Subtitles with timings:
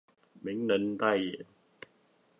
[0.41, 1.45] 名人代言